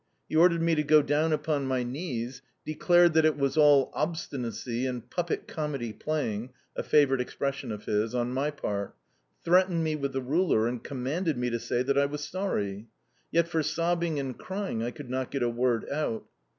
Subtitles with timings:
[0.27, 4.87] He ordered me to go down upon my knees, declared that it was all obstinacy
[4.87, 8.95] and "puppet comedy playing" (a favourite expression of his) on my part,
[9.43, 12.87] threatened me with the ruler, and commanded me to say that I was sorry.
[13.29, 16.25] Yet for sobbing and crying I could not get a word out.